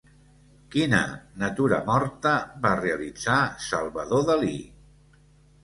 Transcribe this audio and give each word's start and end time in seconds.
Quina 0.75 1.01
natura 1.43 1.79
morta 1.91 2.33
va 2.65 2.73
realitzar 2.81 3.39
Salvador 3.69 4.29
Dalí? 4.33 4.59